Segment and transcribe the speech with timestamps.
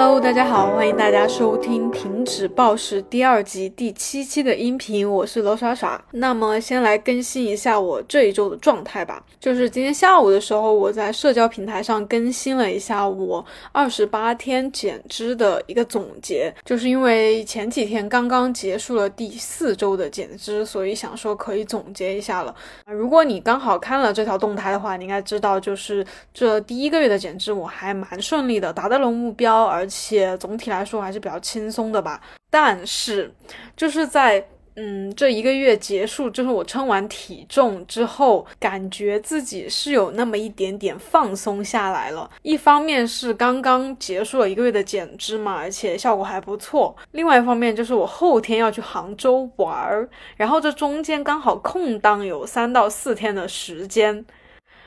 [0.00, 6.00] Hello，大家好，欢迎大家收听《停止暴食》第二集第七期的音频，我是罗耍耍。
[6.12, 9.20] 那么，先来更新一下我这一周的状态吧。
[9.40, 16.54] 就是今天下午的时候，我在社交平台上更新了一下我二十八天减脂的一个总结。
[16.64, 22.54] 就是因为前几天刚刚结束了第四周的减脂，所以想说可以总结一下了。
[22.86, 29.64] 如果你刚好看了这条动态的话，你应该知道，就是这第一个月的减脂我还蛮顺利的，达到了目标。
[29.64, 33.32] 而且总体来说还是比较轻松的吧，但是
[33.76, 34.46] 就是在
[34.76, 42.30] 嗯这一个月结束，就是我称完体重之后，感觉自己是有那么一点点放松下来了。
[42.42, 54.24] 一方面是刚刚结束了一个月的减脂嘛，而且效果还不错；另外一方面就是我后天要去杭州玩儿，然后这中间刚好空档有三到四天的时间。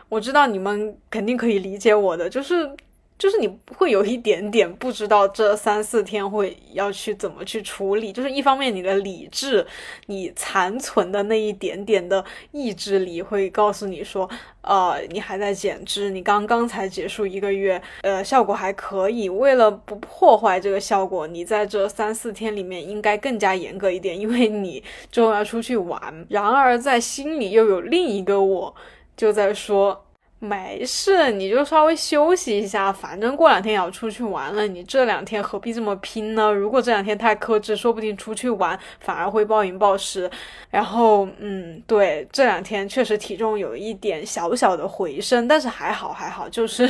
[0.08, 2.72] 我知道你们肯定可以理解我的，就是。
[3.22, 9.64] 就是你会有一点点不知道这三四天会要去怎么去处理，就是一方面你的理智，
[10.08, 14.28] 你残存的那一点点的意志力会告诉你说，
[14.62, 19.30] 呃，你还在减脂，你刚刚才结束一个月，呃，效果还可以。
[19.30, 26.26] 为了不破坏这个效果，你在这三四天里面应该更加严格一点，因为你之后要出去玩。
[26.28, 28.76] 然而在心里又有另一个我，
[29.16, 30.06] 就在说。
[30.44, 34.66] 没事，你就稍微休息一下，反正过两天也要出去玩了。
[34.66, 36.52] 你这两天何必这么拼呢？
[36.52, 40.28] 如果这两天太克制，说不定出去玩反而会暴饮暴食。
[40.72, 46.90] 然后，嗯，对，这两天确实体重有一点小小的回升，但是还好还好，就是。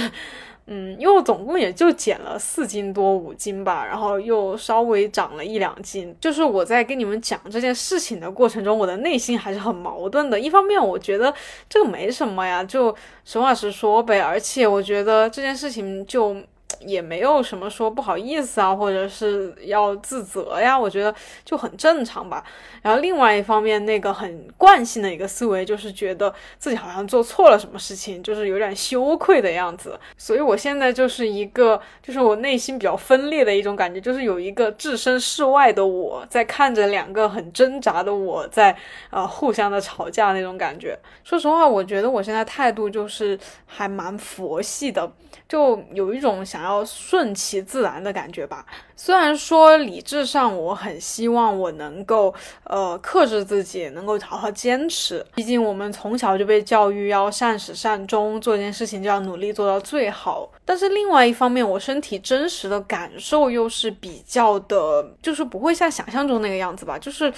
[0.73, 6.16] 嗯，因为我总共也就减了四斤多五斤吧，然后又稍微长了一两斤。
[6.22, 10.39] 就是我在跟你们讲这件事情的过程中，我的内心还是很矛盾的。
[10.39, 11.33] 一方面，我觉得
[11.67, 14.22] 这个没什么呀，就实话实说呗。
[14.22, 16.38] 而且我觉得这件事情就。
[16.80, 21.13] 也没有什么说不好意思啊，或者是要自责呀，我觉得
[21.44, 22.44] 就很正常吧。
[22.81, 30.00] 然后另外一方面，那个很惯性的一个思维就是觉得自己好像做错了什么事情，就是有点羞愧的样子。
[30.18, 38.75] 所以我现在就是一个，就是我内心比较分裂的一种感觉，就是有一个置身事外的我在看着两个很挣扎的我在
[39.09, 40.97] 呃互相的吵架那种感觉。
[41.24, 45.12] 说实话，我觉得我现在态度就是还蛮佛系的，
[45.47, 46.72] 就有一种想要。
[46.72, 48.66] 要顺其自然的感觉吧。
[48.95, 52.33] 虽然说理智上我很希望我能够
[52.63, 55.25] 呃克制自己，能够好好坚持。
[55.35, 60.50] 毕竟我们从小就被教育要善始善终，做一件事情就要努力做到最好。
[60.63, 66.97] 但是另外一方面，我身体真实的感受又是比较的，就是不会像想象中那个样子吧。
[66.97, 67.31] 就是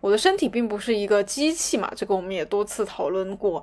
[0.00, 3.62] 我的身体并不是一个机器嘛，这个我们也多次讨论过。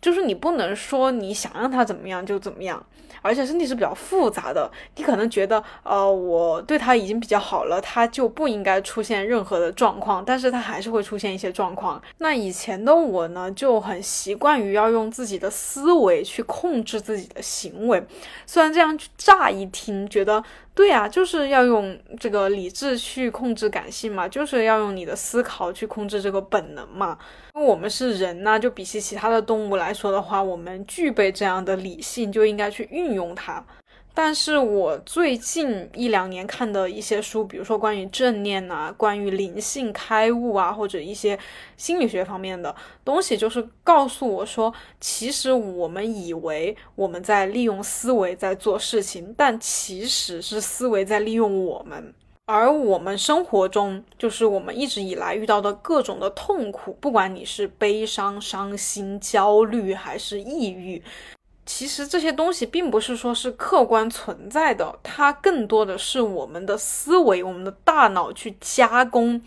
[0.00, 2.84] 就是你不能说你想让他怎么样就怎么样，
[3.22, 4.70] 而且身体是比较复杂的。
[4.96, 12.00] 你可能觉得，呃，我对他已经比较好了，他就不应该出现任何的状况，但是他还是会出现一些状况。
[12.18, 18.02] 那以前的我呢，就很习惯于要用自己的思维去控制自己的行为，
[18.46, 20.42] 虽然这样乍一听觉得。
[20.80, 27.18] 对呀，就是要用这个理智去控制感性嘛，就是要用你的思考去控制这个本能嘛。
[27.54, 33.62] 因为我们是人呢，就比起其他的动物来说的话，我们具备这样的理性，就应该去运用它。
[34.12, 41.38] 但是我最近一两年看的一些书，比如说关于正念啊、关于灵性开悟啊，或者一些
[41.76, 52.12] 心理学方面的东西，就是告诉我说，其实我们以为我们在利用思维在做事情，但其实是思维在利用我们。
[52.46, 61.00] 而我们生活中，就是我们一直以来遇到的各种的痛苦，不管你是悲伤、伤心、焦虑还是抑郁。
[61.72, 69.40] 其实这些东西并不是说是客观存在的，它更多的是我们的思维、我们的大脑去加工。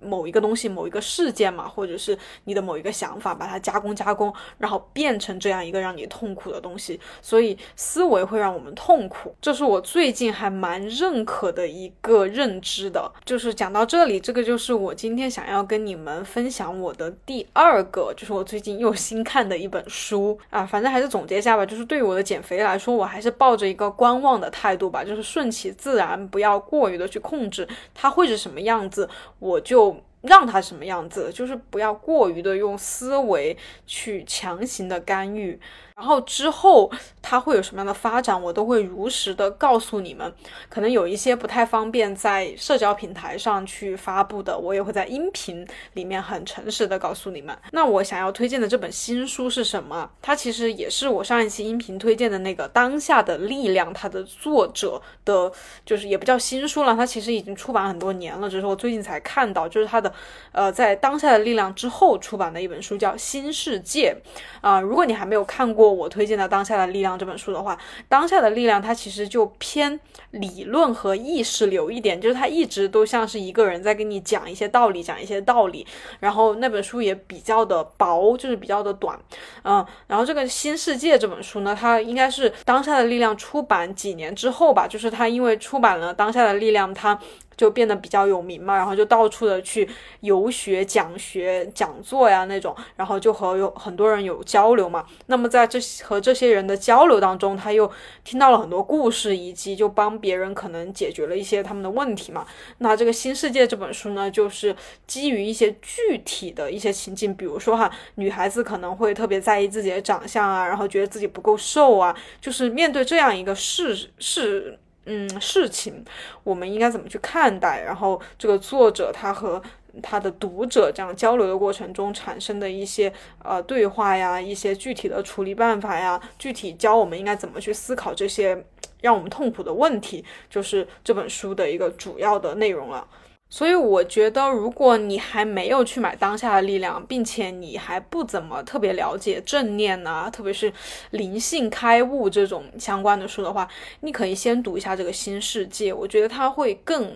[0.00, 7.00] 某一个东西、某一个事件嘛，或者是你的某一个想法，把它加工加工，然后变成这样一个让你痛苦的东西。
[7.22, 13.10] 所以思维会让我们痛苦，这是我最近还蛮认可的一个认知的。
[13.24, 20.64] 就是讲到这里，这个就是我今天想要跟你们分享我的第二个，就是我最近又新看的一本书啊。
[20.66, 29.95] 反正还是总结一下吧，就是对于我的减肥来说，我还是抱着一个观望的态度吧，就是顺其自然，不要过于的去控制它会是什么样子，我就。
[30.22, 35.58] 让他什么样子，就是不要过于的用思维去强行的干预，
[35.96, 36.90] 然后之后
[37.22, 40.30] 它会有什么样的发展，我都会如实的告诉你们。
[40.68, 47.56] 可能有一些不太方便在社交平台上去发布的，我也会在音频里面很诚实的告诉你们。
[47.72, 50.10] 那我想要推荐的这本新书是什么？
[50.20, 55.50] 它其实也是我上一期音频推荐的那个《当下的力量》，它的作者的，
[55.86, 60.12] 就是也不叫新书了，它其实已经出版很多年了，只是我最近才看到，就是它的，
[60.52, 64.14] 呃，在《当下的力量》之后出版的一本书叫《新世界》
[64.60, 64.78] 啊。
[64.78, 67.74] 如果你还没有看过我推荐的《当下的力量》这本书的话，
[68.08, 69.98] 《当下的力量》它其实就偏
[70.30, 75.86] 理论和意识流一点，就是它一直都像是一个人在跟你讲一些道理，讲一些道理。
[76.20, 79.18] 然后那本书也比较的薄，就是比较的短，
[79.62, 79.84] 嗯。
[80.06, 87.18] 然后这个《新世界》这本书呢，它应该是《当下的力量》出版几年之后吧，就是它因为出版了《当下的力量》，它。
[87.56, 89.88] 就变得比较有名嘛，然后就到处的去
[90.20, 95.04] 游学、讲学、讲座呀那种，然后就和有很多人有交流嘛。
[95.26, 97.90] 那么在这和这些人的交流当中，他又
[98.24, 102.46] 听到了很多故事，以及就帮别人可能解决了一些他们的问题嘛。
[102.78, 104.74] 那这个新世界这本书呢，就是
[105.06, 114.78] 基于一些具体的一些情境，比如说哈，女孩子可能会特别在意自己的长相啊，然后觉得自己不够瘦啊，就是面对这样一个事事。
[115.06, 116.04] 嗯，事情
[116.44, 117.80] 我们应该怎么去看待？
[117.82, 119.62] 然后这个作者他和
[120.02, 123.12] 他的读者这样交流的过程中产生的一些
[123.42, 128.64] 呃对话呀，一些具体的处理办法呀，具体教我们应该怎么去思考这些
[129.00, 133.06] 让我们痛苦的问题，就是这本书的一个主要的内容了。
[133.48, 140.72] 所以我觉得，如果你还没有去买《当下的力量》，并且你还不怎么特别了解正念啊，特别是
[141.10, 143.68] 灵性开悟这种相关的书的话，
[144.00, 147.14] 你可以先读一下这个《新世界》，我觉得它会更。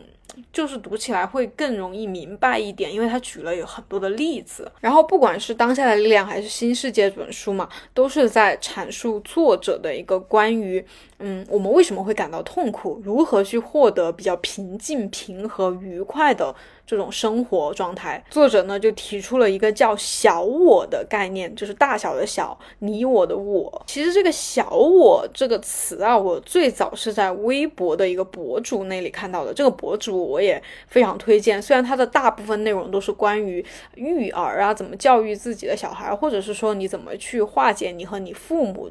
[0.53, 4.71] 就是读起来会更容易明白一点，因为他举了有很多的例子。
[4.81, 10.85] 然后不管是当下的力量还是新世界这本书嘛，都是在阐述作者的一个关于，
[11.19, 16.55] 嗯，我们为什么会感到痛苦，如何去获得比较平静、平和、愉快的。
[16.91, 23.81] 这种生活状态，作者呢就提出了一个叫“小我”的概念，就是大小的小，你我的我。
[23.87, 29.55] 其实这个“小我”这个词啊，我最早是在微博的一个博主那里看到的。
[29.55, 33.65] 这个博主我也非常推荐，虽然他的大部分内容都是关于
[33.95, 38.91] 育儿啊，怎么教育自己的小孩，或者是说你怎么去化解你和你父母。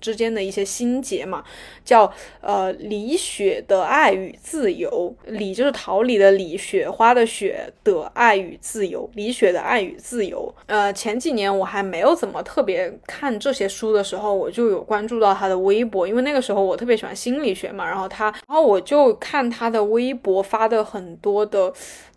[0.00, 1.42] 之间的一些心结嘛，
[1.84, 10.52] 叫呃李雪的爱与自由，李就是桃李的李，雪花的雪的爱与自由，李雪的爱与自由。
[10.66, 21.72] 呃，前几年我还没有怎么特别看这些书的时候，我就有关注到他的微博，因为那个时候我特别喜欢心理学嘛，然后他，然后我就看他的微博发的很多的。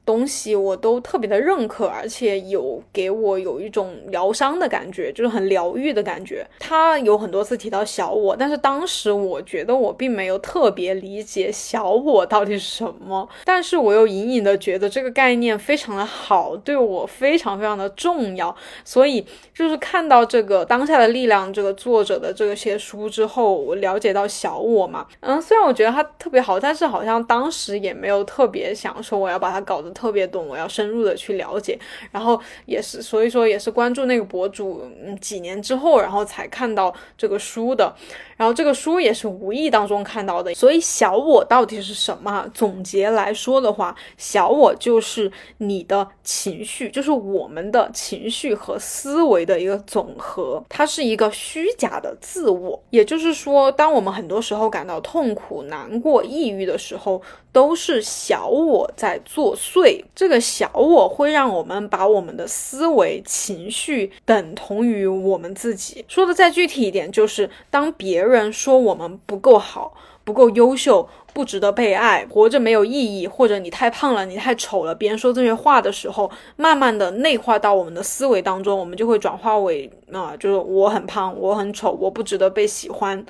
[0.07, 6.47] 东西我都特别的认可，而且有给我有一种疗伤的感觉，就是很疗愈的感觉。
[6.59, 18.55] 他有很多次提到小我，但是当时我觉得我并没有特别理解小我到底是什么，但是我又隐隐的觉得这个概念非常的好，对我非常非常的重要。
[18.85, 29.93] 所以就是看到这个当下的力量这个作者的这些书之后，我了解到小我嘛，嗯，虽然我觉得他特别好，但是好像当时也没有特别想说我要把它搞得。
[29.97, 31.79] 特别懂，我要深入的去了解，
[32.11, 37.95] 然后也是，所以说也是关注那个博主，嗯，几年之后，然后才看到这个书的。
[38.37, 42.47] 然后这个书也是无意当中看到的，所以小我到底是什么？
[42.53, 52.79] 总结来说的话，小我就是你的情绪，就是我们的情绪和思维的一个总和，它是一个虚假的自我。
[52.91, 57.19] 也就是说，当我们很多时候感到痛苦、难过、抑郁的时候，
[57.51, 59.86] 都是小我在作祟。
[60.15, 66.03] 这个小我会让我们把我们的思维、情绪等同于我们自己。
[66.07, 83.23] 说的再具体一点，就是当别人说我们不够好、不够优秀、不值得被爱、活着没有意义，或者你太胖了、你太丑了，别人说这些话的时候，慢慢的内化到我们的思维当中，我们就会转化为啊，就是我很胖、我很丑、我不值得被喜欢。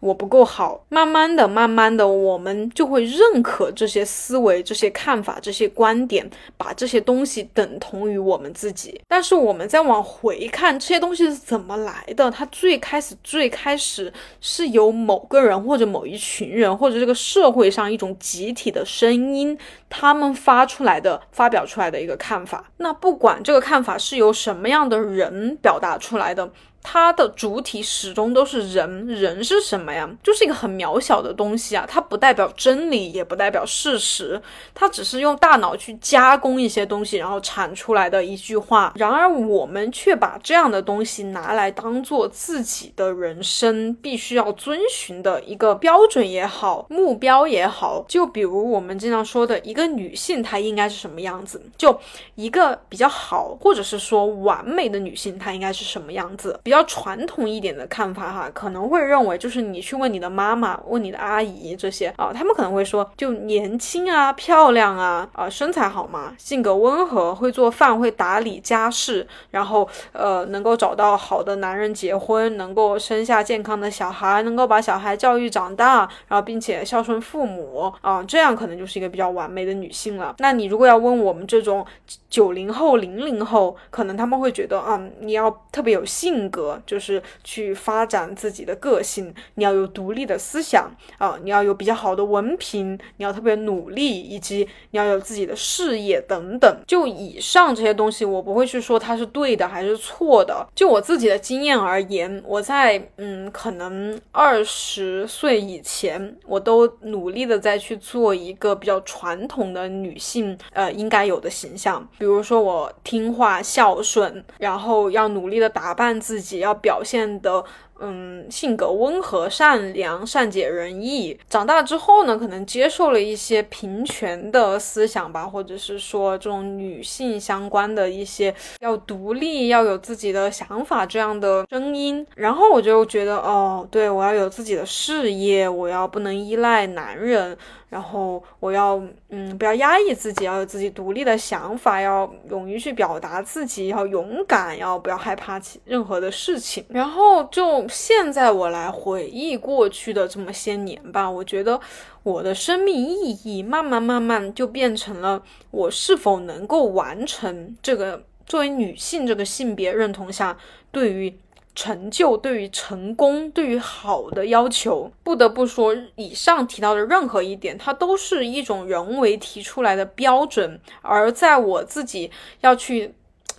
[0.00, 6.28] 我不够好，慢慢的、慢慢的，我们就会认可这些思维、这些看法、这些观点，
[6.58, 9.00] 把这些东西等同于我们自己。
[9.08, 12.30] 但是我们再往回看，这些东西是怎么来的？
[12.30, 19.56] 它最开始、最开始是由某个人或者某一群人，或者这个社会上一种集体的声音，
[19.88, 22.70] 他们发出来的、发表出来的一个看法。
[22.78, 26.50] 那不管这个看法是由什么样的人表达出来的。
[26.86, 30.08] 它的主体始终都是人，人是什么呀？
[30.22, 34.40] 就是一个很渺小的东西啊，它不代表真理，也不代表事实，
[34.74, 38.92] 它只是用大脑去加工一些东西，然后产出来的一句话。
[38.96, 48.04] 然而我们却把这样的东西拿来当做自己的人生必须要遵循的一个标准也好，目标也好。
[48.06, 51.60] 就比如我们经常说的一个女性，她应该是什么样子？
[51.78, 51.98] 就
[52.34, 56.60] 一个比较好，或者是说完美的女性，她应该是什么样子？
[56.62, 80.34] 比比较传统一点的看法哈，可能会认为就是你去问你的妈妈、问你的阿姨这些啊，他们可能会说就年轻啊、漂亮啊、啊身材好嘛、性格温和、会做饭、会打理家事，然后呃能够找到好的男人结婚，能够生下健康的小孩，能够把小孩教育长大，然后并且孝顺父母啊，这样可能就是一个比较完美的女性了。
[80.38, 81.86] 那你如果要问我们这种
[82.28, 86.63] 九零后、零零后，可能他们会觉得啊，你要特别有性格。
[86.86, 96.76] 就是去发展自己的个性，你要有独立的思想啊，你要有比较好的文凭，你要特别努力，以及你要有自己的事业等等。
[96.86, 100.66] 就以上这些东西，我不会去说它是对的还是错的。
[100.74, 116.43] 就我自己的经验而言，我在嗯，可能二十岁以前，我都努力的在去做一个比较传统的女性呃应该有的形象，比如说我听话孝顺，然后要努力的打扮自己。
[116.44, 117.64] 己要表现的。
[118.00, 121.38] 嗯，性格温和、善良、善解人意。
[121.48, 132.26] 长大之后呢，可能接受了一些平权的思想吧，或者是说这种女性相关的一些要独立、要有自己的想法这样的声音。
[132.34, 137.56] 然后我就觉得，哦，对我要有自己的事业，我要不能依赖男人，
[137.88, 146.84] 然后我要嗯，不要压抑自己，要有自己独立的想法，要勇于去表达自己，要勇敢，要不要害怕起任何的事情。
[146.88, 147.83] 然后就。
[147.88, 151.80] 现在我来回忆过去的这么些年吧，我觉得
[152.22, 160.56] 我的生命意义慢慢慢慢就变成了我是否能够完成这个作为女性这个性别认同下
[160.90, 161.38] 对于
[161.74, 165.10] 成就、对于成功、对于好的要求。
[165.24, 173.14] 不得不说，以上提到的任何一点，它都是一种人为提出来的标准，而在我自己要去。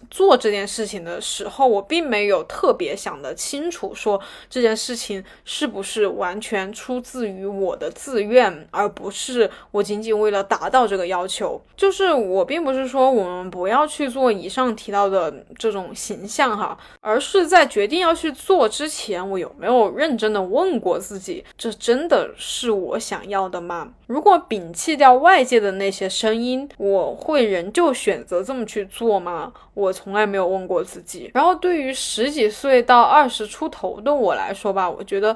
[0.10, 4.20] 做这件事情的时候，我并没有特别想得清楚，说
[4.50, 11.62] 这件事情是不是完全出自于我的自愿，而不是我仅仅为了达到这个要求。
[11.76, 23.94] 就是我并不是说我们不要去做以上提到的这种形象哈，而是在决定要去做之前，我有没有认真的问过自己，这真的是我想要的吗？
[24.08, 29.52] 如果摒弃掉外界的那些声音，我会仍旧选择这么去做吗？
[29.74, 31.32] 我从来没有问过自己。
[31.34, 35.36] 然后，对于十几岁到二十出头的我来说吧，我觉得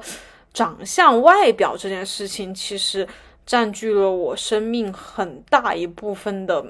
[0.52, 3.08] 长相外表这件事情其实
[3.46, 6.64] 占据了我生命很大一部分的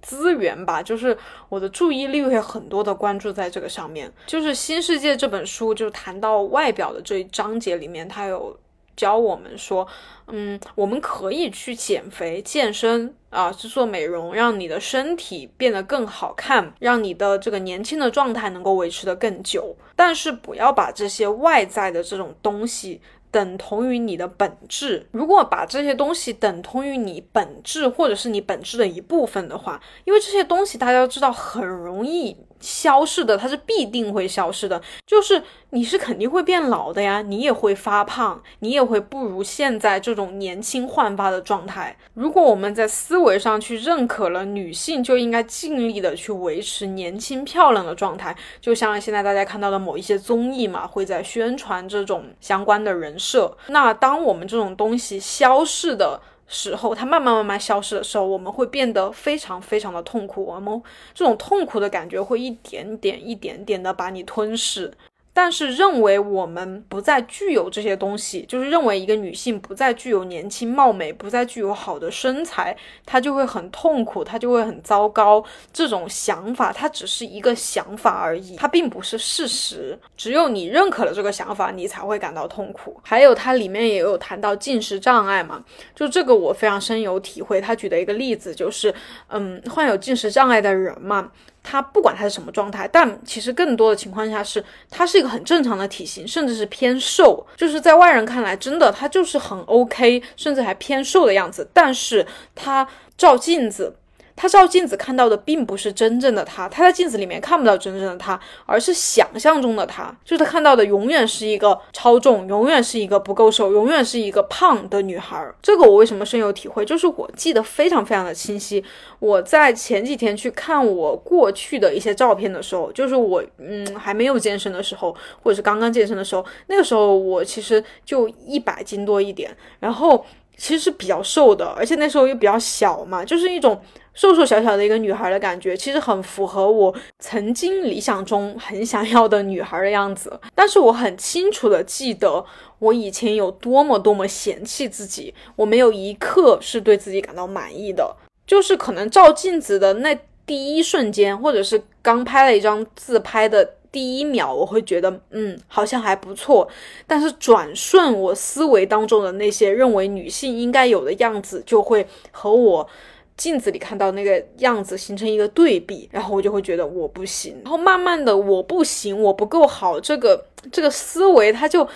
[0.00, 0.82] 资源吧。
[0.82, 1.16] 就是
[1.48, 4.10] 我的注意力会很多的关注在这个上面。
[4.26, 8.56] 就是《新世界》这本书就谈到外表的这一章节里面，它有
[8.96, 9.86] 教我们说，
[10.28, 13.14] 嗯，我们可以去减肥、健身。
[13.34, 19.74] 啊，去做美容，让你的身体变得更好看，让你的这个年轻的状态能够维持的更久。
[19.96, 23.00] 但是不要把这些外在的这种东西
[23.32, 25.08] 等同于你的本质。
[25.10, 32.36] 如果把这些东西等同于你本质，或者是你本质的一部分的话，因为这些东西大家都知道很容易。
[32.60, 34.80] 消逝的，它是必定会消失的。
[35.06, 41.96] 就是你是肯定会变老的呀，你也会发胖，你也会不如现在这种年轻焕发的状态。
[42.14, 53.56] 如果我们在思维上去认可了女性就应该尽力的去维持年轻漂亮的状态，就像现在大家看到的某一些综艺嘛，会在宣传这种相关的人设。
[53.68, 56.20] 那当我们这种东西消逝的。
[56.54, 60.44] 时候，它慢慢慢慢消失的时候，我们会变得非常非常的痛苦。
[60.44, 60.82] 我们
[61.12, 64.90] 这种痛苦的感觉会一点点、一点点的把你吞噬。
[65.36, 72.74] 但是认为我们不再具有这些东西，就是认为一个女性不再具有年轻貌美，不再具有好的身材，
[73.04, 75.44] 她就会很痛苦，她就会很糟糕。
[75.72, 79.98] 这种想法，它只是一个想法而已，它并不是事实。
[80.16, 83.00] 只有你认可了这个想法，你才会感到痛苦。
[83.02, 85.64] 还有，它里面也有谈到进食障碍嘛，
[85.96, 87.60] 就这个我非常深有体会。
[87.60, 88.94] 他举的一个例子就是，
[89.28, 91.32] 嗯，患有进食障碍的人嘛。
[91.64, 101.66] 他不管他是什么状态，但其实更多的情况下是，他是一个很正常的体型，甚至是偏瘦，就是在外人看来，真的他就是很 OK，甚至还偏瘦的样子。
[101.72, 103.96] 但是他照镜子，
[104.36, 110.14] 他照镜子看到的并不是真正的他，他在镜子里面看不到真正的他，而是想象中的他。
[110.24, 115.48] 就是他看到的永远是一个超重，永远是一个不够瘦，永远是一个胖的女孩。
[115.62, 116.84] 这个我为什么深有体会？
[116.84, 118.84] 就是我记得非常非常的清晰。
[119.20, 130.26] 我在前几天去看我过去的一些照片的时候，就是我嗯还没有健身的时候，或者是刚刚健身的时候，那个时候我其实就一百斤多一点，然后。
[130.56, 133.82] 其实是比较瘦的，而且那时候又比较小嘛，就是一种
[134.14, 140.40] 瘦瘦小小的一个女孩的感觉，其实很符合我曾经理想中很想要的女孩的样子。
[140.54, 142.44] 但是我很清楚的记得，
[142.78, 148.16] 我以前有多么多么嫌弃自己，我没有一刻是对自己感到满意的，
[148.46, 153.74] 就是可能照镜子的那第一瞬间，或者是刚拍了一张自拍的。
[153.94, 156.68] 第一秒我会觉得，嗯，好像还不错，
[157.06, 162.88] 但是转瞬我思维当中的那些认为女性应该有的样子，就会和我
[163.36, 171.88] 镜子里看到那个样子形成一个对比，然后我就会觉得我不行，然后慢慢的我不行，我不够好，这个这个思维它就。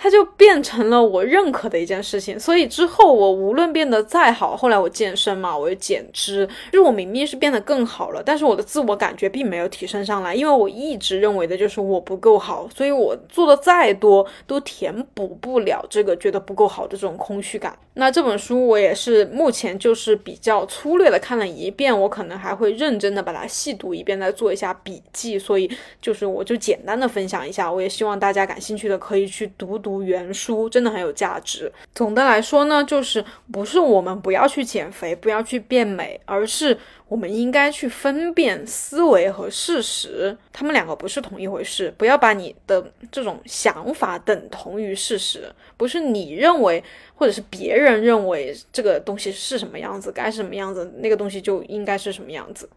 [0.00, 17.76] 它就变成了我认可的一件事情，所以之后我无论变得再好，后来我健身嘛，我又减脂，就是我明明是变得更好了，但是我的自我感觉并没有提升上来，因为我一直认为的就是我不够好，所以我做的再多都填补不了这个觉得不够好的这种空虚感。
[17.94, 25.68] 那这本书我也是目前就是比较粗略的看了一遍，我可能还会认真的把它细读一遍，再做一下笔记，所以
[26.00, 29.87] 就是我就简单的分享一下，我也希望大家感兴趣的可以去读读。
[29.88, 31.72] 读原书真的很有价值。
[31.94, 36.76] 总的来说呢，就是不是我们不要去减肥，不要去变美，而是
[37.08, 41.90] 我们应该去分辨思维和事实，他们两个不是同一回事。
[41.96, 52.68] 不要把你的这种想法等同于事实，不是你认为或者是别人认为这个东西是什么样子，该什么样子，那个东西就应该是什么样子，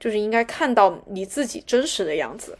[0.00, 2.56] 就是应该看到你自己真实的样子。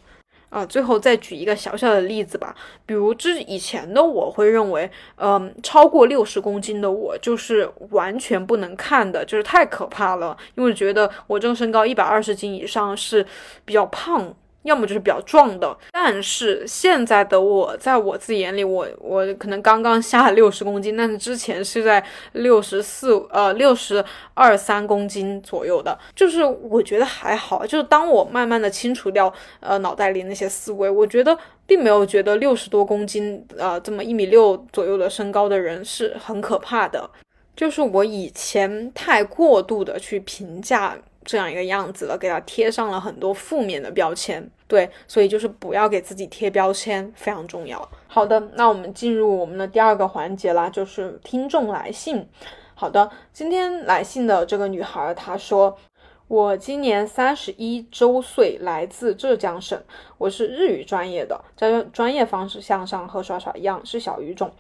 [0.55, 2.55] 啊，最后再举一个小小的例子吧，
[2.87, 13.27] 比如之以前的我会认为，嗯，超过六十公斤的我就是完全不能看的，就是太可怕了，因为觉得我这个身高一百二十斤以上是
[13.65, 14.33] 比较胖。
[14.65, 37.09] 要么就是比较壮的，但是现在的我，在我自己眼里，我我可能刚刚下六十公斤，但是之前是在六十四呃六十二三公斤左右的，就是我觉得还好，就是当我慢慢的清除掉呃脑袋里那些思维，我觉得并没有觉得六十多公斤呃这么一米六左右的身高的人是很可怕的，
[37.55, 40.97] 就是我以前太过度的去评价。
[41.25, 44.49] 这样一个样子了，给它贴上了很多负面的标签。
[44.67, 47.87] 对，所以就是不要给自己贴标签，非常重要。
[48.07, 52.29] 好的，那我们进入我们的第二个环节啦，就是听众来信。
[52.75, 55.77] 好的，今天来信的这个女孩她说
[56.27, 59.81] ：“我今年三十一周岁，来自浙江省，
[60.19, 64.53] 我是日语专业的，在专业方式向上和耍耍一样是小语种。”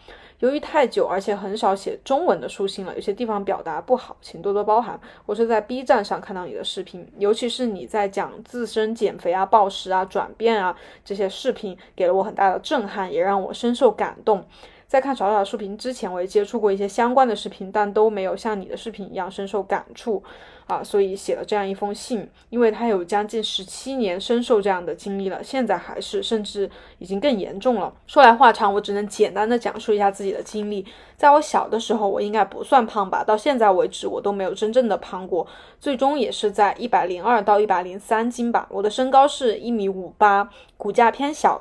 [0.44, 5.00] 由于太久，而且很少写中文的书信了，有些地方表达不好，请多多包涵。
[5.24, 14.44] 我是在 B 站上看到你的视频，尤其是你在讲自身减肥啊、暴食啊、转变啊这些视频，给了我很大的震撼，也让我深受感动。
[14.86, 20.22] 在看小小的视频之前，我也接触过一些相关的视频，但都没有像你的视频一样深受感触
[20.66, 22.28] 啊，所以写了这样一封信。
[22.50, 27.92] 因为他有将近十七年深受这样的经历了，现在还是，甚至已经更严重了。
[28.06, 30.86] 说来话长，我只能简单的讲述一下自己的经历。
[31.16, 35.46] 在我小的时候，我应该不算胖吧，到现在为止，我都没有真正的胖过，
[35.80, 38.66] 最终也是在一百零二到一百零三斤吧。
[38.70, 41.60] 我的身高是一米五八，骨架偏小。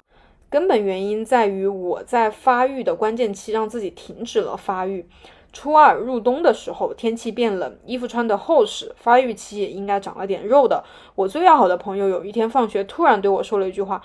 [0.49, 5.03] 根本原因在于我在发育的关键期让自己停止了发育。
[5.53, 10.83] 初二入冬的时候，天气变冷，衣服穿得厚实，发育期也应该长了点肉的。
[11.15, 14.01] 我最要好的朋友有一天放学突然对我说了一句话：“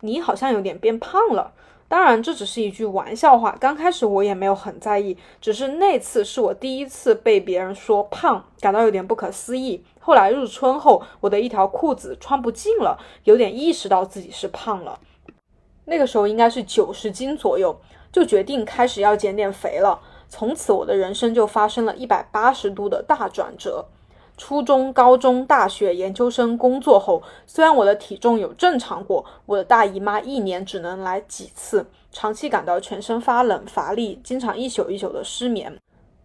[0.00, 1.52] 你好像有点变胖了。”
[1.88, 9.82] 当然这只是一句玩笑话，刚开始我也没有很在意，只是那次是我第一次被别人说胖，感到有点不可思议。
[10.00, 14.98] 后来入春后，我的一条裤子穿不进了，有点意识到自己是胖了。
[15.86, 17.80] 那个时候应该是九十斤左右，
[18.12, 19.98] 就决定开始要减点肥了。
[20.28, 23.86] 从此我的人生就发生了一百八十度的大转折。
[24.36, 35.76] 初中、高中、大学、研究生工作后，虽然我的体重有正常过，我的大姨妈一年只能来几次，长期感到全身发冷、乏力，经常一宿一宿的失眠。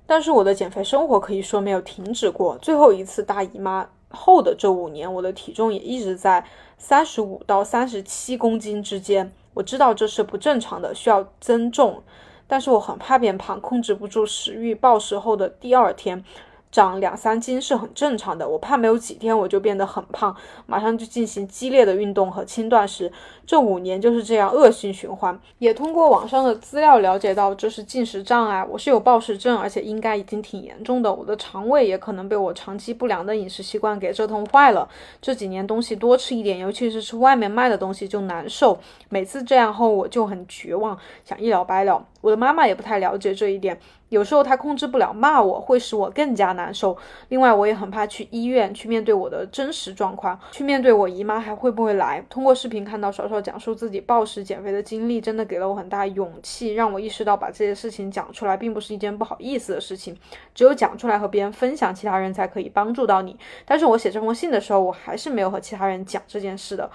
[0.05, 2.55] 但是我的减肥生活可以说没有停止过。
[2.59, 6.45] 最后一次大姨妈后的这五年，我的体重也一直在
[6.77, 9.33] 三十五到三十七公斤之间。
[9.55, 12.03] 我知道这是不正常的，需要增重，
[12.53, 14.75] 但是我很怕变胖，控制不住食欲。
[14.75, 16.23] 暴食后的第二天，
[16.73, 18.49] 长两三斤是很正常的。
[18.49, 23.12] 我怕没有几天，我就变得很胖，马上就进行激烈的运动和轻断食。
[23.45, 25.39] 这五年就是这样恶性循环。
[25.59, 28.65] 也通过网上的资料了解到，这是进食障碍。
[28.67, 31.13] 我是有暴食症，而且应该已经挺严重的。
[31.13, 34.89] 我的肠胃也可能被我长期不良的饮食习惯给折腾坏了。
[35.21, 38.79] 这几年东西多吃一点，尤其是吃外面卖的东西就难受。
[39.09, 42.03] 每次这样后，我就很绝望，想一了百了。
[42.21, 43.77] 我的妈妈也不太了解这一点，
[44.13, 46.95] 有时候他控制不了骂我，会使我更加难受。
[47.30, 52.23] 另外，我也很怕去医院，去面对我的真实状况，去面对我姨妈还会不会来。
[52.30, 60.15] 通过视频看到少少讲述自己暴食减肥的经历，真的给了我很大勇气，让我意识到把这些事情讲出来并不是一件不好意思的事情。
[60.54, 63.36] 只有讲出来和别人分享，其他人才可以帮助到你。
[63.65, 66.88] 但是我写这封信的时候，我还是没有和其他人讲这件事的，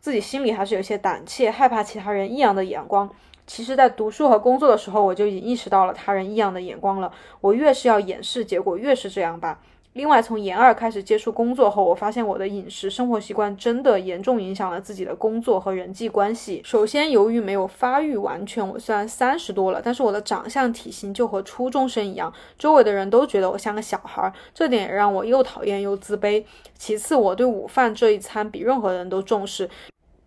[0.00, 3.10] 自己心里还是有些胆怯，害怕其他人异样的眼光。
[3.46, 7.12] 其实，在读书和工作的时候，我就已经意识到了他人异样的眼光了。
[7.40, 9.60] 我越是要掩饰，结果越是这样吧。
[9.92, 16.60] 另外，从研二开始接触工作后，我发现我的饮食生活习惯真的严重影响了自己的工作和人际关系。
[16.64, 26.44] 首先，由于没有发育完全，我虽然三十多了，但是我的长相体型就和初中生一样，周围的人都觉得我像个小孩，这点也让我又讨厌又自卑。
[26.76, 29.70] 其次，我对午饭这一餐比任何人都重视。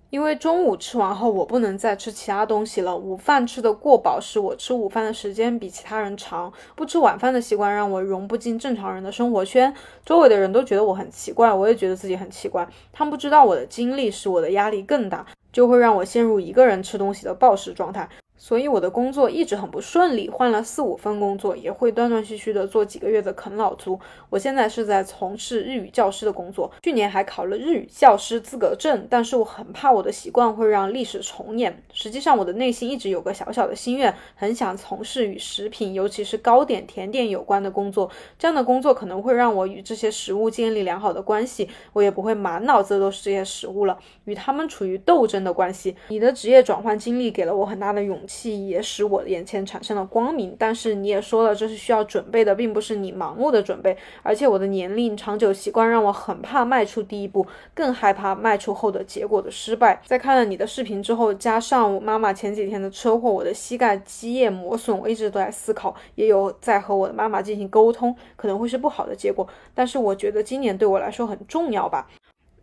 [0.09, 2.95] 因为中午吃完后，我不能再吃其他东西了。
[2.95, 6.51] 午饭吃的过饱，使我吃午饭的时间比其他人长。
[6.75, 9.73] 不吃晚饭的习惯让我融不进正常人的生活圈。
[10.05, 12.65] 周围的人都觉得我很奇怪，我也觉得自己很奇怪。
[12.93, 18.07] 他们不知道我的经历使我的压力更大，就会让我陷入一个人吃东西的暴食状态。
[18.47, 23.99] 所以我的工作一直很不顺利，换了四五份工作，也会断断续续的做几个月的啃老族。
[24.29, 31.83] 我现在是在从事日语教师的工作，去年还考了日语教师资格证，但是我很怕我的习惯会让历史重演。
[31.91, 38.09] 实际上，我的内心一直有个小小的心愿，很想从事与食品，尤其是糕点、甜点有关的工作。
[38.39, 45.97] 这样的工作可能会让我与这些食物建立良好的关系，我也不会满脑子都是这些食物了，与他们处于斗争的关系。
[46.07, 48.17] 你的职业转换经历给了我很大的勇。
[48.36, 53.97] 气也使我眼前产生了光明，但是你也说了，这是需要准备的，并不是你盲目的准备。
[54.23, 60.01] 而且我的年龄、长久习惯让我很怕迈出第一步，更害怕迈出后的结果的失败。
[60.05, 69.47] 在看了你的视频之后，加上我妈妈前几天的车祸，我的膝盖积液磨损，我一直都在思考，也有在和我的妈妈进行沟通，可能会是不好的结果。
[69.73, 72.07] 但是我觉得今年对我来说很重要吧。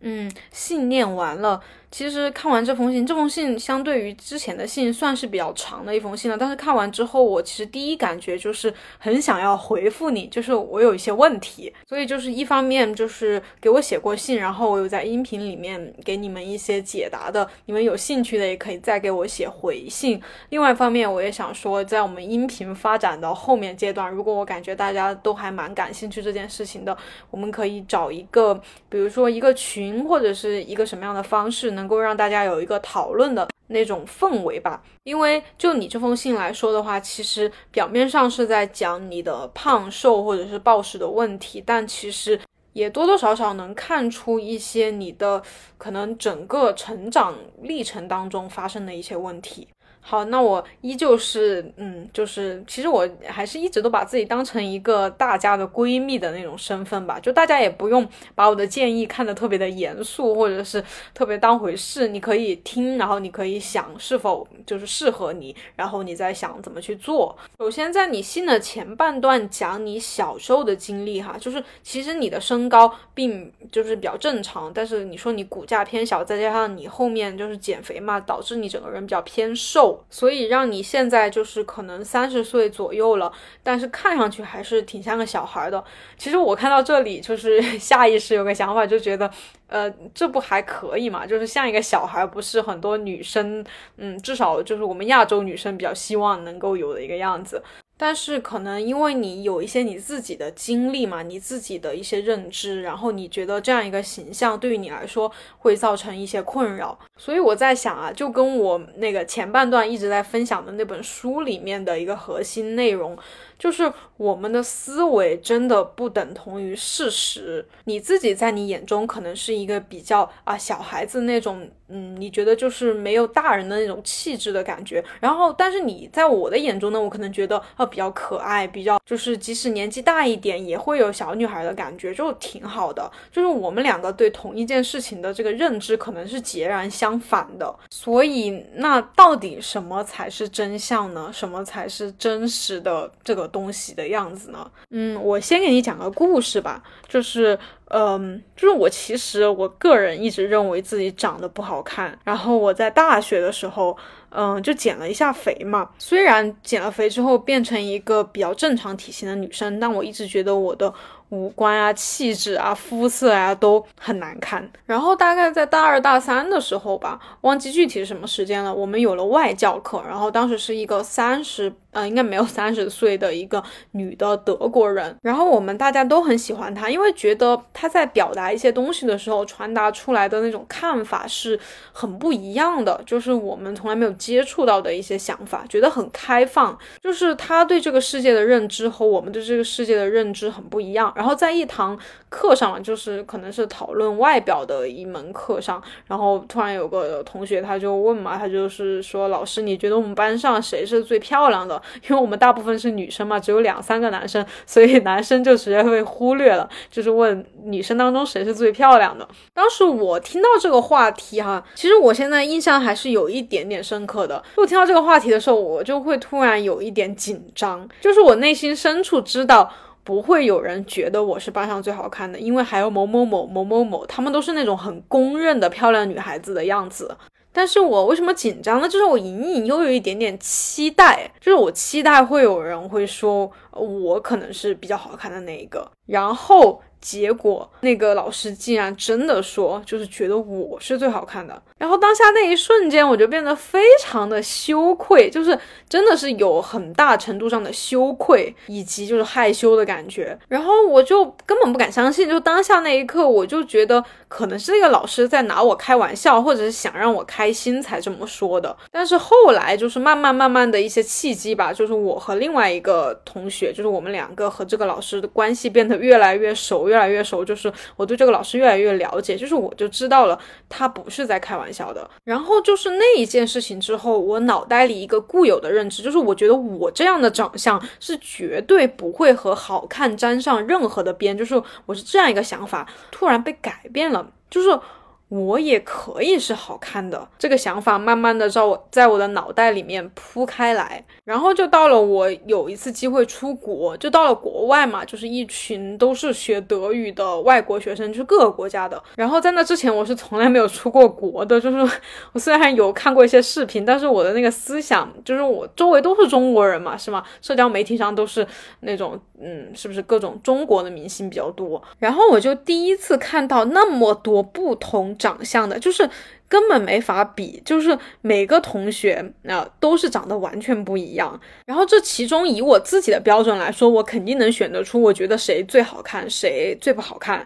[0.01, 1.61] 嗯，信念完了。
[1.95, 6.37] 其实看完这封信，这封信相对于之前的信算是比较长的一封信了。
[6.37, 20.21] 但是看完之后，我其实第一感觉就是很想要回复你，就是我有一些问题，所以就是一方面就是给我写过信，然后我有在音频里面给你们一些解答的，你们有兴趣的也可以再给我写回信。
[20.49, 26.97] 另外一方面，我也想说，在我们音频发展到后面阶段，如果我感觉大家都还蛮感兴趣这件事情的，
[27.31, 28.53] 我们可以找一个，
[28.89, 31.84] 比如说一个群或者是一个什么样的方式能。
[31.85, 42.39] 能够让大家有一个讨论的那种氛围吧，因为就你这封信来说的话，其实表面上是在讲你的胖瘦或者是暴食的问题，但其实
[42.73, 45.43] 也多多少少能看出一些你的
[45.77, 49.67] 可能整个成长历程当中发生的一些问题。
[50.07, 60.83] 好，那我依旧是，嗯，就是其实我还是一直都把自己当成一个大家的闺蜜的那种身份吧，就大家也不用把我的建议看得特别的严肃，或者是
[61.15, 67.35] 特别当回事，你可以听，然后你可以想是否就是适合你，然后你再想怎么去做。
[67.57, 79.94] 首先在你信的前半段讲你小时候的经历哈，就是其实你的身高并就是比较正常，但是你说你骨架偏小，再加上你后面就是减肥嘛，导致你整个人比较偏瘦。
[80.09, 83.31] 所以让你现在就是可能三十岁左右了，
[83.63, 85.83] 但是看上去还是挺像个小孩的。
[86.17, 89.29] 其实我看到这里就是 下意识有个想法，就觉得，
[89.67, 91.25] 呃，这不还可以嘛？
[91.25, 93.63] 就是像一个小孩，不是很多女生，
[93.97, 97.61] 嗯，至少就是我们亚洲女生比较希望能够有的一个样子。
[97.97, 113.17] 但是可能因为你有一些你自己的经历嘛，你自己的一些认知，然后你觉得这样一个形象对于你来说会造成一些困扰，所以我在想啊，就跟我那个前半段一直在分享的那本书里面的一个核心内容。
[113.57, 117.65] 就是我们的思维真的不等同于事实。
[117.85, 133.11] 你自己在你眼中可能是一个比较啊小孩子那种嗯，你觉得就是没有大人的那种气质的感觉，然后但是你在我的眼中呢，我可能觉得啊比较可爱，比较就是即使年纪大一点也会有小女孩的感觉，就挺好的。
[133.31, 141.29] 就是我们两个对同一件事情的这个认知可能是截然相反的，所以那到底什么才是真相呢？
[141.31, 144.69] 什么才是真实的这个东西的样子呢？
[144.89, 147.57] 嗯，我先给你讲个故事吧，就是。
[147.89, 153.95] 嗯，就是我其实我个人一直认为自己长得不好看，然后我在大学的时候，
[154.31, 155.87] 嗯，就减了一下肥嘛。
[155.99, 160.91] 虽然减了肥之后变成一个比较正常体型的女生，但我一直觉得我的。
[161.29, 164.71] 五官啊、气质啊、肤色啊都很难看。
[164.85, 168.73] 然后大概在大二大三的时候吧，忘记具体是什么时间了。
[168.73, 175.15] 我们有了外教课，然后当时是一个三十，呃，应该没有三十岁的一个女的德国人。
[175.21, 181.57] 然后我们大家都很喜欢她，因为觉得她在表达一些东西的时候，传达出来的那种看法是
[181.93, 186.77] 很不一样的，就是我们从来没有接触到的一些想法，觉得很开放。
[187.01, 191.13] 就是她对这个世界的认知和我们对这个世界的认知很不一样。
[191.15, 201.81] 然后在一堂课上，就是可能是讨论外表的一门课上，然后突然有个同学他就问嘛，他就是说老师，你觉得我们班上谁是最漂亮的？
[202.07, 209.27] 因为我们大部分是女生嘛，只有两三个男生，所以 男生就直接被忽略了，就是问女生当中谁是最漂亮的。
[209.53, 214.43] 当时我听到这个话题哈，其实我现在印象还是有一点点深刻的。
[214.57, 219.71] 我听到这个话题的时候，我就会突然有一点紧张，就是我内心深处知道。
[220.03, 227.17] 不会有人觉得我是班上最好看的，因为还有某某某某某某，他们都是那种很公认的漂亮女孩子的样子。
[227.55, 228.89] 但是我为什么紧张呢？
[228.89, 236.81] 就是我隐隐又有一点点期待，就是我期待会有人会说我可能是比较好看的那一个，然后。
[237.01, 241.61] 结果那个老师竟然真的说，就是觉得我是最好看的。
[241.77, 245.55] 然后当下那一瞬间，我就变得非常的羞愧，就是
[245.87, 250.35] 真的是有很大程度上的羞愧，以及就是害羞的感觉。
[250.47, 258.75] 然后我就根本不敢相信，就当下那一刻，我就觉得可能是那个老师在拿我开玩笑，或者是想让我开心才这么说的。
[258.89, 266.87] 但是后来就是慢慢慢慢的一些契机吧，就是我和另外一个同学，就是我们两个和这个老师的关系变得越来越熟。
[266.87, 270.37] 越来越熟，就是我对这个老师越来越了解，就是我就知道了
[270.69, 272.09] 他不是在开玩笑的。
[272.23, 284.79] 然后就是那一件事情之后，我脑袋里一个固有的认知，就是我觉得我这样的长相是绝对不会和好看沾上任何的边，就是我是这样一个想法，突然被改变了，就是。
[285.27, 299.01] 我也可以是好看的，这个想法慢慢的在我在我的脑袋里面铺开来，然后就到了我有一次机会出国，就到了国外嘛，就是一群都是学德语的外国学生，就是各个国家的。
[299.15, 301.99] 然后在那之前，我是从来没有出过国的，就是
[302.33, 307.23] 我虽然有看过一些视频，但是我的那个思想就是我周围都是中国人嘛，是吗？
[307.41, 308.47] 社交媒体上都是
[308.81, 309.19] 那种。
[309.37, 311.83] 嗯，是不是各种中国的明星比较多？
[311.99, 316.09] 然后我就第一次看到那么多不同长相的，就是
[316.47, 321.39] 根本没法比，就是每个同学啊都是长得完全不一样。
[321.65, 327.45] 然后这其中以我自己的标准来说，我肯定能选得出，我觉得谁最好看，谁最不好看。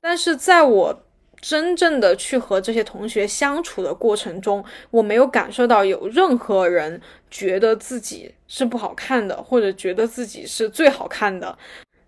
[0.00, 1.02] 但是在我
[1.40, 11.56] 真正的去和这些同学相处的过程中，我没有感受到有任何人觉得自己是不好看的，或者觉得自己是最好看的。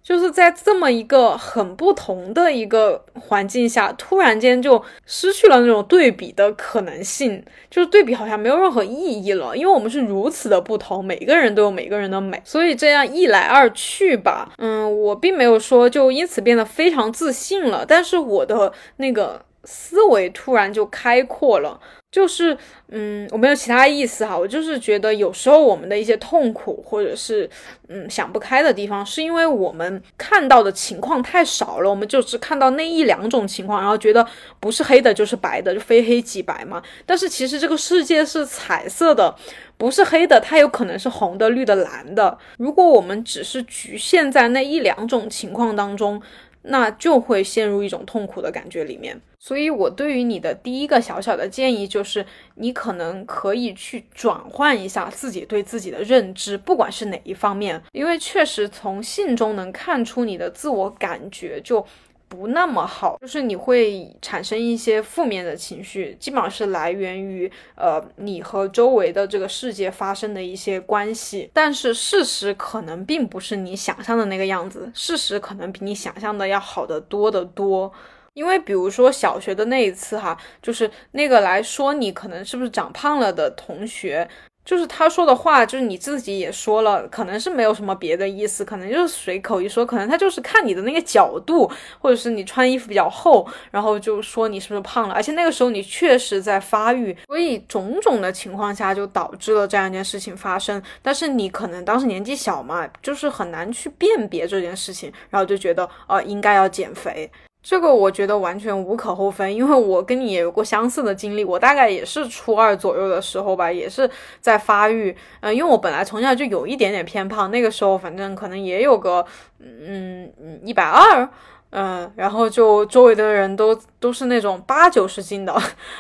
[0.02, 21.80] 就是在这么一个很不同的一个环境下，突然间就失去了那种对比的可能性，就是对比好像没有任何意义了，因为我们是如此的不同，每个人都有每个人的美，所以这样一来二去吧，嗯，我并没有说就因此变得非常自信了，但是我的那个思维突然就开阔了。
[22.12, 22.56] 就是，
[22.90, 27.48] 嗯，我没有其他意思哈，我就是觉得有时候我们的一些痛苦或者是，
[27.88, 34.26] 嗯，想不开的地方，是因为我们看到的情况太少了，我们就只看到那一两种情况，然后觉得
[34.60, 36.82] 不是黑的就是白的，就非黑即白嘛。
[37.06, 39.34] 但是其实这个世界是彩色的，
[39.78, 42.36] 不是黑的，它有可能是红的、绿的、蓝的。
[42.58, 46.20] 如果我们只是局限在那一两种情况当中，
[46.62, 61.84] 那就会陷入一种痛苦的感觉里面，所以我对于你的第一个小小的建议就是，你可能可以去转换一下自己对自己的认知，不管是哪一方面，因为确实从信中能看出你的自我感觉就。
[62.32, 71.50] 不那么好，就是你会产生一些负面的情绪，基本上是来源于呃你和周围的这个世界发生的一些关系。
[71.52, 77.92] 但是事实可能并不是你想象的那个样子，事实可能比你想象的要好得多得多。
[78.32, 84.26] 因为比如说小学的那一次哈，就是那个来说你可能是不是长胖了的同学。
[84.64, 100.80] 就是他说的话，就是你自己也说了，可能是没有什么别的意思，可能就是随口一说，可能他就是看你的那个角度，或者是你穿衣服比较厚，然后就说你是不是胖了，而且那个时候你确实在发育，所以种种的情况下就导致了这样一件事情发生。
[101.02, 107.30] 但是你可能当时年纪小嘛，就是很难去辨别这件事情，然后就觉得呃应该要减肥。
[107.62, 119.24] 这个我觉得完全无可厚非，因为我跟你也有过相似的经历，我大概也是初二左右的时候吧，也是在发育，嗯，因为我本来从小就有一点点偏胖，那个时候反正可能也有个，
[119.60, 121.28] 嗯嗯，一百二。
[121.74, 125.52] 嗯，然后就周围的人都都是那种八九十斤的，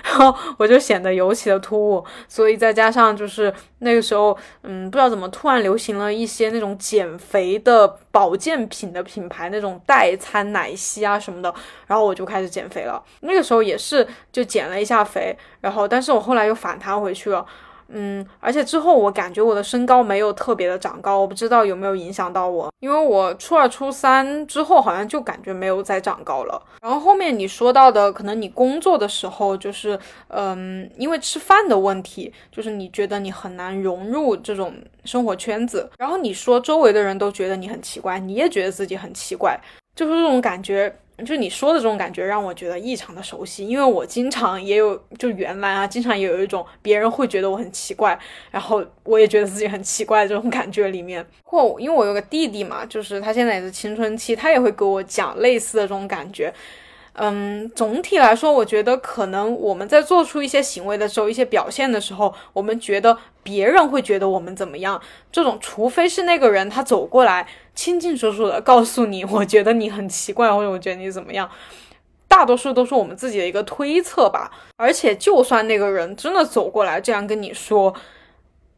[0.04, 2.04] 然后我就显得尤其的突兀。
[2.28, 11.52] 所以再加上就是那个时候，嗯，不知道怎么突然流行了一些那种减肥的保健品的品牌，那种代餐奶昔啊什么的，
[11.86, 13.02] 然后我就开始减肥了。
[13.20, 17.46] 那个时候也是就减了一下肥，然后但是我后来又反弹回去了。
[17.94, 26.60] 嗯，而且之后我感觉我的身高没有特别的长高，我不知道有没有影响到我，因为我初二、初三之后好像就感觉没有再长高了。
[26.80, 34.74] 然后后面你说到的，可能你工作的时候就是，嗯，因为吃饭的问题，就是你觉得你很难融入这种
[35.04, 35.88] 生活圈子。
[35.98, 39.58] 然后你说周围的人都觉得你很奇怪，你也觉得自己很奇怪，
[39.94, 40.94] 就是这种感觉。
[41.24, 48.18] 就你说的这种感觉让我觉得异常的熟悉，因为我经常也有，就原来啊，经常也有一种别人会觉得我很奇怪，
[48.50, 51.26] 然后我也觉得自己很奇怪这种感觉里面。
[51.44, 56.52] 或因为我有个弟弟嘛，就是他现在也是青春期，他也会给我讲类似的这种感觉。
[57.14, 64.98] 嗯，总体来说，我觉得可能我们在做出一些行为的时候，一些表现的时候，我们觉得别人会觉得我们怎么样？
[65.30, 71.50] 这种，除非是那个人他走过来，清清楚楚的告诉你，我觉得你很奇怪，或者我觉得你怎么样，
[72.28, 74.50] 大多数都是我们自己的一个推测吧。
[74.76, 77.94] 而且，就算那个人真的走过来这样跟你说，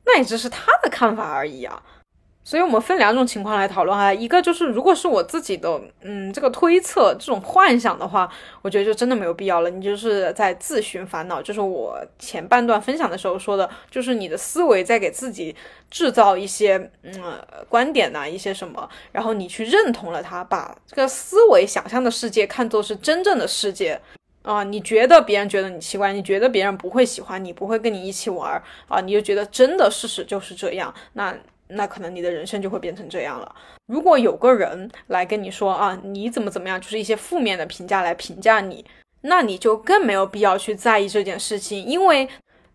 [0.06, 1.82] 那也只是他的看法而已啊。
[2.46, 8.30] 所以我们分两种情况来讨论哈，一个就是如果是我自己的，嗯，这个推测这种幻想的话，
[8.60, 11.40] 我觉得就真的没有必要了，你就是在自寻烦恼。
[11.40, 15.56] 就是我前半段分享的时候说的，就是你的思维在给自己
[15.90, 17.14] 制造一些，嗯，
[17.66, 23.98] 观点呐，一些什么，然后你去认同了它，把这个思维想象的世界看作是真正的世界
[24.42, 31.34] 啊，你觉得别人觉得你奇怪，你觉得别人不会喜欢你，不会跟你一起玩儿啊，你就觉得真的事实就是这样，那。
[31.68, 33.54] 那可能你的人生就会变成这样了。
[33.86, 38.84] 如果有个人来跟你说啊，你怎么怎么样，就是一些负面的评价来评价你，
[39.22, 42.28] 那你就更没有必要去在意这件事情，因为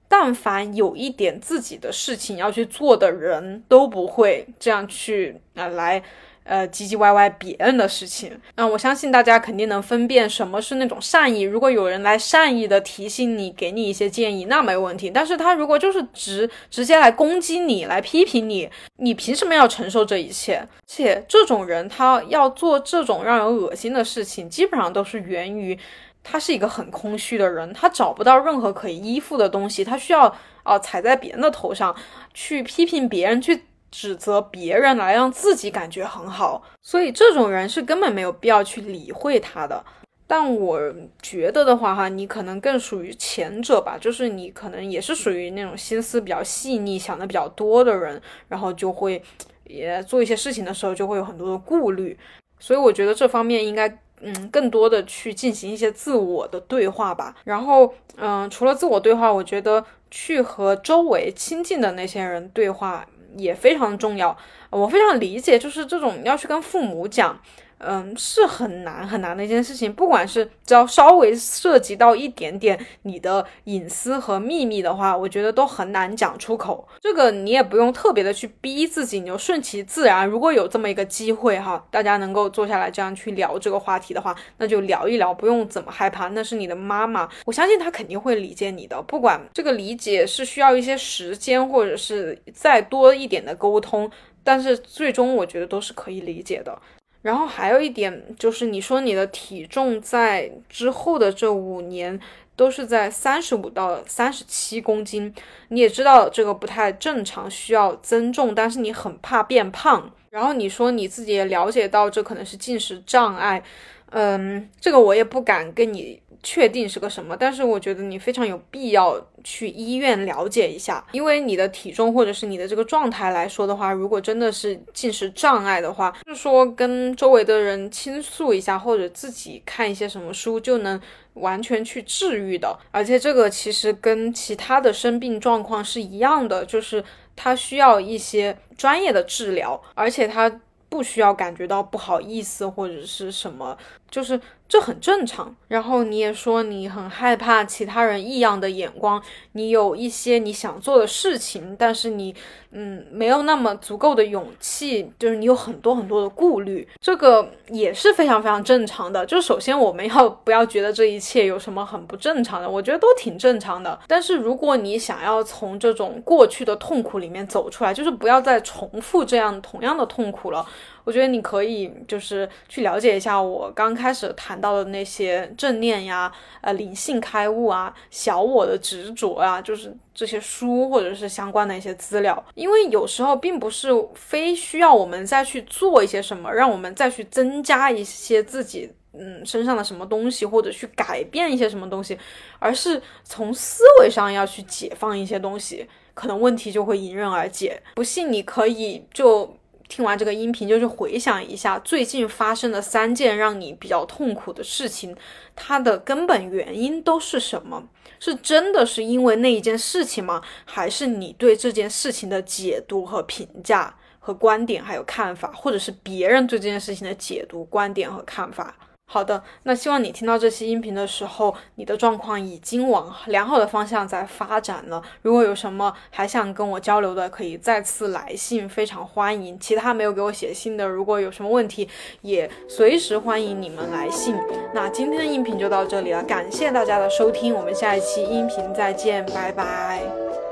[0.07, 6.03] 但凡有一点自己的事情要去做的人，都不会这样去啊来。
[6.49, 11.41] 呃，唧唧歪歪别人的事情，那我相信大家肯定能分辨什么是那种善意。
[11.41, 15.11] 如果有人来善意的提醒你，给你一些建议，那没问题。
[15.11, 20.67] 但是他如果就是直直接来攻击你，来批评你，你凭什么要承受这一切？
[20.87, 25.77] 且这种人他要做这种让人恶心的事情，基本上都是源于
[26.23, 31.95] 他是一个很空虚的人，他找不到任何可以依附的东西，他需要啊踩在别人的头上
[32.33, 33.65] 去批评别人去。
[33.91, 39.83] 指责别人来让自己感觉很好，所以这种人是根本没有必要去理会他的。
[40.27, 40.79] 但我
[41.23, 49.19] 觉得的话，哈，你可能更属于前者吧，就是你可能也是属于那种心思比较细腻、想的比较多的人，然后就会
[49.63, 52.15] 也做一些事情的时候就会有很多的顾虑。
[52.59, 53.87] 所以我觉得这方面应该，
[54.21, 57.35] 嗯，更多的去进行一些自我的对话吧。
[57.45, 63.03] 然后，嗯，除了自我对话，我觉得去和周围亲近的那些人对话。
[63.37, 64.35] 也非常重要，
[64.69, 67.39] 我非常理解，就是这种要去跟父母讲。
[67.79, 69.91] 嗯，是很难很难的一件事情。
[69.93, 76.85] 不管是只要稍微涉及到一点点你的隐私和秘密的话，我觉得都很难讲出口。
[76.99, 80.27] 这个你也不用特别的去逼自己，你就顺其自然。
[80.27, 86.27] 如果有这么一个机会哈，大家能够坐下来这样去聊这个话题的话，那就聊一聊，不用怎么害怕。
[86.27, 89.01] 那是你的妈妈，我相信她肯定会理解你的。
[89.03, 94.11] 不管这个理解是需要一些时间，或者是再多一点的沟通，
[94.43, 96.77] 但是最终我觉得都是可以理解的。
[97.21, 102.19] 然后还有一点就是，你说你的体重在之后的这五年
[102.55, 105.33] 都是在三十五到三十七公斤，
[105.67, 110.11] 你也知道这个不太正常，需要增重，但是你很怕变胖。
[110.29, 113.61] 然后你说你自己也了解到这可能是进食障碍，
[114.11, 116.21] 嗯，这个我也不敢跟你。
[116.41, 117.35] 确定是个什么？
[117.35, 130.97] 但是我觉得你非常有必要去医院了解一下，因为你的体重或者是你的这个状态来说的话，如果真的是进食障碍的话，是说跟周围的人倾诉一下，或者自己看一些什么书就能
[131.33, 132.73] 完全去治愈的。
[132.91, 137.03] 而且这个其实跟其他的生病状况是一样的，就是
[137.35, 140.49] 它需要一些专业的治疗，而且它
[140.89, 143.77] 不需要感觉到不好意思或者是什么，
[144.09, 144.39] 就是。
[144.69, 145.53] 这很正常。
[145.67, 149.21] 然后你也说你很害怕其他人异样的眼光，
[149.51, 152.33] 你有一些你想做的事情，但是你
[152.71, 159.25] 嗯没有那么足够的勇气，就是你有很多很多的顾虑，这个也是非常非常正常的。
[159.25, 162.69] 就首先我们要不要觉得这一切有什么很不正常的？
[162.69, 163.99] 我觉得都挺正常的。
[164.07, 170.65] 但是如果你想要从这种过去的痛苦里面走出来，就是不要再重复这样同样的痛苦了。
[171.03, 176.31] 我觉得你可以就是去了解一下我刚开始谈到的那些正念呀、
[176.61, 182.43] 呃灵性开悟啊、小我的执着啊，就是这些书或者是相关的一些资料。
[182.53, 192.17] 因为有时候并不是非需要我们再去做一些什么，让我们再去增加一些自己嗯身上的什么东西，或者去改变一些什么东西，
[192.59, 197.81] 而是从思维上要去解放一些东西，可能问题就会迎刃而解。
[197.95, 199.55] 不信你可以就。
[199.89, 205.13] 听完这个音频，就是回想一下最近发生的三件让你比较痛苦的事情，
[205.55, 207.83] 它的根本原因都是什么？
[208.19, 210.41] 是真的是因为那一件事情吗？
[210.63, 218.75] 还是你对这件事情的解读和评价和观点还有看法，或者是别人对这件事情的解读、观点和看法？
[219.11, 225.01] 好的，那希望你听到这期音频的时候，你的状况已经往良好的方向在发展了。
[225.23, 229.59] 如果有什么还想跟我交流的，可以再次来信，非常欢迎。
[229.59, 231.89] 其他没有给我写信的，如果有什么问题，
[232.21, 234.35] 也随时欢迎你们来信。
[234.75, 240.48] 那今天的音频就到这里了，感谢大家的收听，我们下一期音频再见，拜拜。